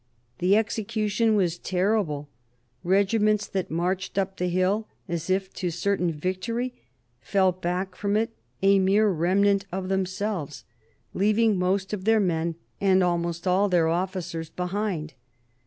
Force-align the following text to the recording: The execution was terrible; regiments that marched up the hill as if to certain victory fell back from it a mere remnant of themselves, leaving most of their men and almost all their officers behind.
The 0.39 0.55
execution 0.57 1.35
was 1.35 1.59
terrible; 1.59 2.27
regiments 2.83 3.45
that 3.45 3.69
marched 3.69 4.17
up 4.17 4.35
the 4.35 4.47
hill 4.47 4.87
as 5.07 5.29
if 5.29 5.53
to 5.53 5.69
certain 5.69 6.11
victory 6.11 6.73
fell 7.19 7.51
back 7.51 7.93
from 7.93 8.17
it 8.17 8.31
a 8.63 8.79
mere 8.79 9.09
remnant 9.09 9.67
of 9.71 9.89
themselves, 9.89 10.63
leaving 11.13 11.59
most 11.59 11.93
of 11.93 12.05
their 12.05 12.19
men 12.19 12.55
and 12.79 13.03
almost 13.03 13.45
all 13.45 13.69
their 13.69 13.87
officers 13.89 14.49
behind. 14.49 15.13